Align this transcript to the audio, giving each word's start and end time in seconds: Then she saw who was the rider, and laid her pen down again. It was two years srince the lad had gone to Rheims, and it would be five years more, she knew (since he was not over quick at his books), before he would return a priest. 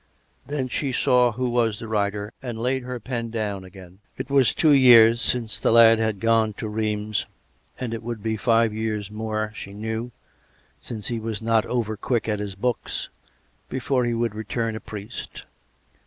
Then 0.47 0.67
she 0.67 0.91
saw 0.91 1.33
who 1.33 1.47
was 1.51 1.77
the 1.77 1.87
rider, 1.87 2.33
and 2.41 2.57
laid 2.59 2.81
her 2.81 2.99
pen 2.99 3.29
down 3.29 3.63
again. 3.63 3.99
It 4.17 4.31
was 4.31 4.55
two 4.55 4.71
years 4.71 5.21
srince 5.21 5.59
the 5.61 5.71
lad 5.71 5.99
had 5.99 6.19
gone 6.19 6.53
to 6.53 6.67
Rheims, 6.67 7.27
and 7.79 7.93
it 7.93 8.01
would 8.01 8.23
be 8.23 8.35
five 8.35 8.73
years 8.73 9.11
more, 9.11 9.53
she 9.55 9.75
knew 9.75 10.09
(since 10.79 11.09
he 11.09 11.19
was 11.19 11.39
not 11.39 11.67
over 11.67 11.97
quick 11.97 12.27
at 12.27 12.39
his 12.39 12.55
books), 12.55 13.09
before 13.69 14.03
he 14.03 14.15
would 14.15 14.33
return 14.33 14.75
a 14.75 14.79
priest. 14.79 15.43